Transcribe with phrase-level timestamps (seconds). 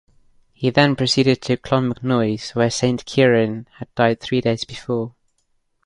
[0.53, 5.13] He then proceeded to Clonmacnoise, where Saint Cieran had died three days before.